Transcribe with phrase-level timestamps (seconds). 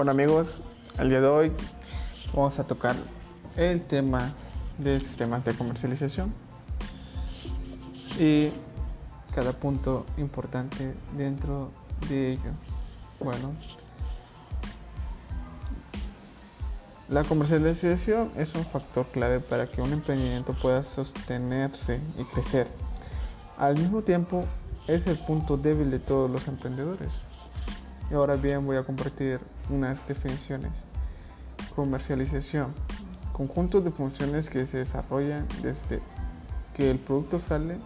[0.00, 0.62] Bueno amigos,
[0.98, 1.52] el día de hoy
[2.34, 2.96] vamos a tocar
[3.54, 4.32] el tema
[4.78, 6.32] de sistemas de comercialización
[8.18, 8.48] y
[9.34, 11.70] cada punto importante dentro
[12.08, 12.50] de ello.
[13.22, 13.52] Bueno,
[17.10, 22.68] la comercialización es un factor clave para que un emprendimiento pueda sostenerse y crecer.
[23.58, 24.46] Al mismo tiempo,
[24.88, 27.26] es el punto débil de todos los emprendedores.
[28.10, 30.72] Y ahora bien voy a compartir unas definiciones.
[31.76, 32.74] Comercialización.
[33.32, 36.00] Conjunto de funciones que se desarrollan desde
[36.74, 37.78] que el producto sale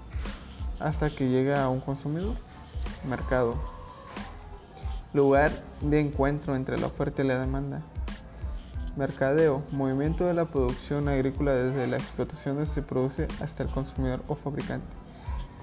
[0.81, 2.35] hasta que llega a un consumidor.
[3.09, 3.55] Mercado.
[5.13, 7.83] Lugar de encuentro entre la oferta y la demanda.
[8.97, 9.63] Mercadeo.
[9.73, 14.37] Movimiento de la producción agrícola desde la explotación donde se produce hasta el consumidor o
[14.37, 15.05] fabricante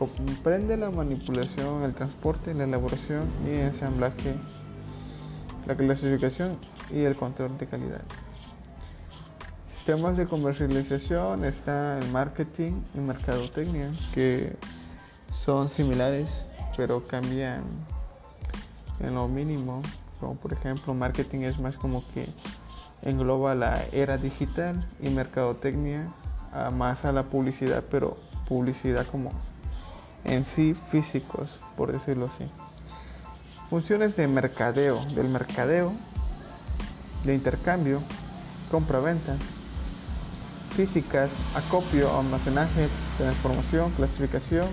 [0.01, 4.33] comprende la manipulación, el transporte, la elaboración y ensamblaje,
[5.65, 6.57] la clasificación
[6.89, 8.01] y el control de calidad.
[9.75, 14.55] Sistemas de comercialización está el marketing y mercadotecnia, que
[15.31, 16.45] son similares
[16.77, 17.63] pero cambian
[18.99, 19.81] en lo mínimo.
[20.19, 22.27] Como por ejemplo, marketing es más como que
[23.01, 26.11] engloba la era digital y mercadotecnia
[26.73, 28.17] más a la publicidad, pero
[28.47, 29.31] publicidad como
[30.23, 32.45] en sí físicos, por decirlo así.
[33.71, 35.93] Funciones de mercadeo, del mercadeo,
[37.23, 38.01] de intercambio,
[38.69, 39.37] compra-venta,
[40.75, 44.67] físicas, acopio, almacenaje, transformación, clasificación,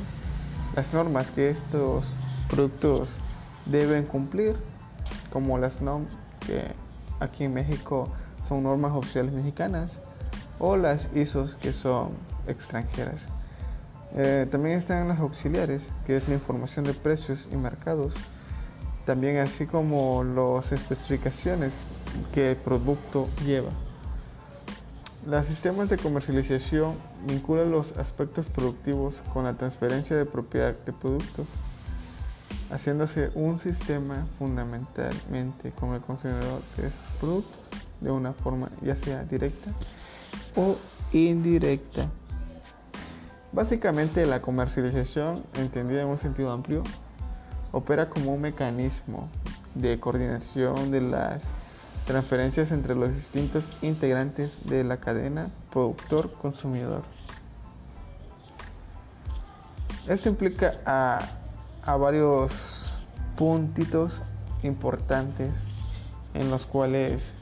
[0.74, 2.06] las normas que estos
[2.50, 3.20] productos
[3.66, 4.56] deben cumplir,
[5.30, 6.12] como las normas
[6.44, 6.64] que
[7.20, 8.12] aquí en México
[8.48, 9.92] son normas oficiales mexicanas,
[10.58, 12.14] o las ISOs que son
[12.48, 13.20] extranjeras.
[14.16, 18.12] Eh, también están las auxiliares, que es la información de precios y mercados.
[19.08, 21.72] También así como las especificaciones
[22.34, 23.70] que el producto lleva.
[25.26, 26.92] Los sistemas de comercialización
[27.26, 31.46] vinculan los aspectos productivos con la transferencia de propiedad de productos,
[32.70, 37.60] haciéndose un sistema fundamentalmente con el consumidor de esos productos
[38.02, 39.70] de una forma ya sea directa
[40.54, 40.76] o
[41.14, 42.10] indirecta.
[43.52, 46.82] Básicamente la comercialización, entendida en un sentido amplio,
[47.72, 49.28] opera como un mecanismo
[49.74, 51.48] de coordinación de las
[52.06, 57.02] transferencias entre los distintos integrantes de la cadena productor-consumidor.
[60.08, 61.28] Esto implica a,
[61.84, 64.22] a, varios puntitos
[64.62, 65.52] importantes
[66.32, 67.34] en los cuales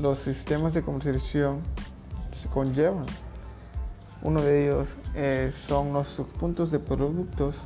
[0.00, 1.60] los sistemas de comercialización
[2.30, 3.04] se conllevan.
[4.22, 7.56] Uno de ellos eh, son los subpuntos de productos,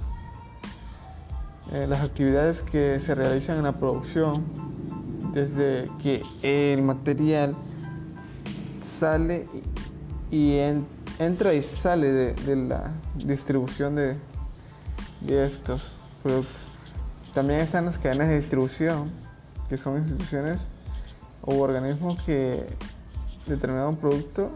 [1.72, 4.44] eh, las actividades que se realizan en la producción
[5.32, 7.56] desde que el material
[8.80, 9.46] sale
[10.30, 10.58] y
[11.18, 14.16] entra y sale de, la distribución de,
[15.20, 16.54] de estos productos.
[17.34, 19.10] También están las cadenas de distribución,
[19.68, 20.68] que son instituciones
[21.42, 22.64] o organismos que
[23.46, 24.52] determinan un producto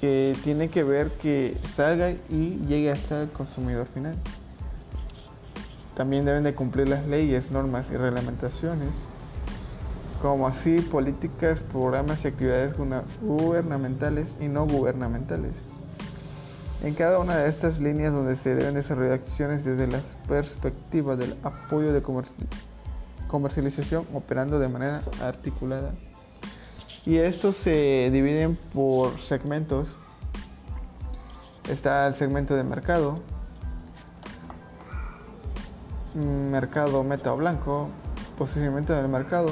[0.00, 4.14] que tiene que ver que salga y llegue hasta el consumidor final.
[5.98, 8.90] También deben de cumplir las leyes, normas y reglamentaciones,
[10.22, 12.74] como así políticas, programas y actividades
[13.20, 15.64] gubernamentales y no gubernamentales.
[16.84, 21.36] En cada una de estas líneas donde se deben desarrollar acciones desde la perspectiva del
[21.42, 22.00] apoyo de
[23.26, 25.90] comercialización operando de manera articulada
[27.06, 29.96] y estos se dividen por segmentos.
[31.68, 33.18] Está el segmento de mercado,
[36.18, 37.90] mercado meta o blanco,
[38.36, 39.48] posicionamiento del mercado,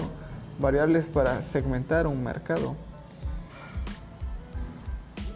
[0.59, 2.77] variables para segmentar un mercado.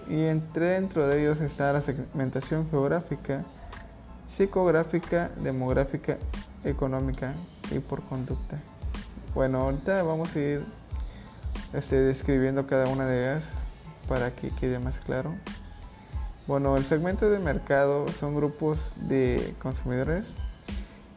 [0.09, 3.45] Y entre dentro de ellos está la segmentación geográfica,
[4.29, 6.19] psicográfica, demográfica,
[6.65, 7.33] económica
[7.71, 8.59] y por conducta.
[9.35, 10.81] Bueno, ahorita vamos a ir
[11.73, 13.45] esté describiendo cada una de ellas
[14.09, 15.35] para que quede más claro.
[16.47, 20.25] Bueno, el segmento de mercado son grupos de consumidores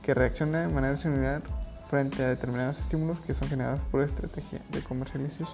[0.03, 1.41] que reaccionan de manera similar
[1.89, 5.47] frente a determinados estímulos que son generados por estrategia de comercialización.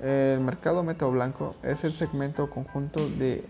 [0.00, 3.44] El mercado meta blanco es el segmento o conjunto de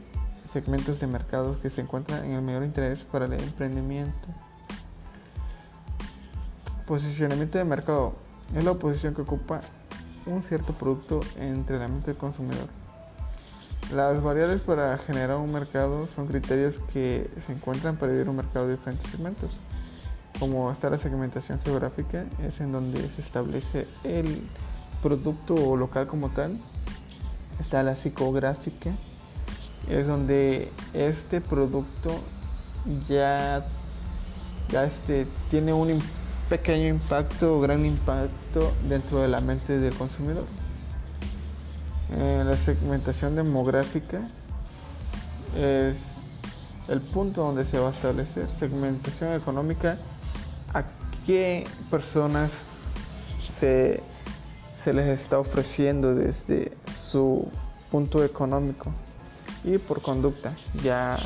[0.45, 4.29] segmentos de mercados que se encuentran en el mayor interés para el emprendimiento.
[6.87, 8.15] Posicionamiento de mercado
[8.55, 9.61] es la posición que ocupa
[10.27, 12.69] un cierto producto entre la mente del consumidor.
[13.95, 18.67] Las variables para generar un mercado son criterios que se encuentran para vivir un mercado
[18.67, 19.51] de diferentes segmentos.
[20.41, 24.43] como está la segmentación geográfica, es en donde se establece el
[25.03, 26.59] producto local como tal.
[27.59, 28.91] Está la psicográfica,
[29.89, 32.11] es donde este producto
[33.09, 33.65] ya,
[34.71, 36.03] ya este, tiene un
[36.51, 40.45] pequeño impacto o gran impacto dentro de la mente del consumidor.
[42.09, 44.21] La segmentación demográfica
[45.57, 46.13] es
[46.89, 49.99] el punto donde se va a establecer segmentación económica
[50.73, 50.85] a
[51.27, 52.53] qué personas
[53.41, 54.01] se,
[54.83, 57.49] se les está ofreciendo desde su
[57.91, 58.93] punto económico
[59.65, 61.17] y por conducta, ya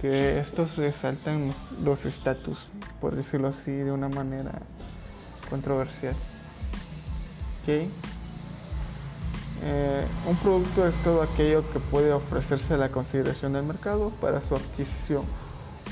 [0.00, 2.68] que estos resaltan los estatus,
[3.00, 4.52] por decirlo así, de una manera
[5.48, 6.14] controversial.
[7.62, 7.90] ¿Okay?
[9.62, 14.40] Eh, un producto es todo aquello que puede ofrecerse a la consideración del mercado para
[14.40, 15.24] su adquisición,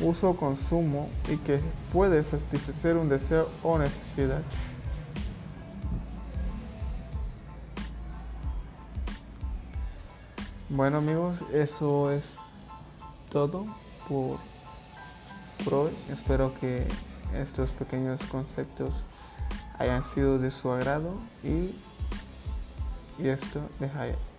[0.00, 1.60] uso o consumo y que
[1.92, 4.42] puede satisfacer un deseo o necesidad.
[10.68, 12.24] Bueno amigos, eso es
[13.30, 13.66] todo
[14.08, 14.38] por,
[15.72, 15.92] hoy.
[16.10, 16.86] Espero que
[17.34, 18.92] estos pequeños conceptos
[19.78, 21.14] hayan sido de su agrado
[21.44, 21.72] y,
[23.18, 23.60] y esto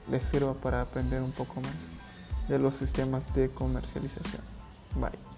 [0.09, 4.41] les, sirva para aprender un poco más de los sistemas de comercialización.
[4.95, 5.36] Bye.